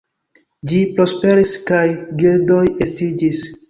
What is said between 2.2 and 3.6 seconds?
gildoj estiĝis.